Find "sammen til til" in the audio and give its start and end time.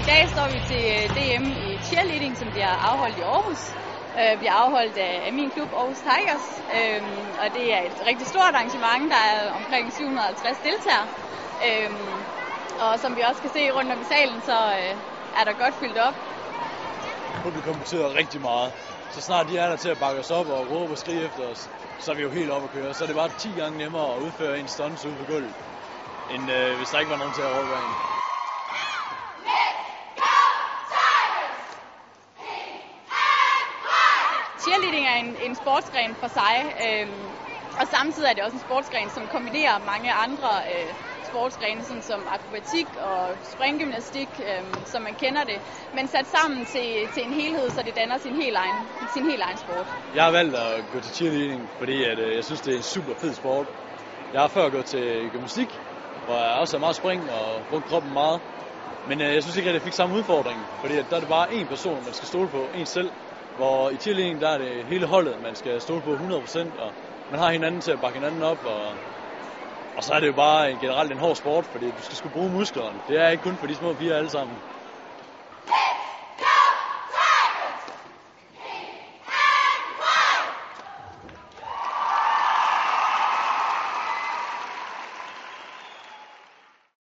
46.36-47.22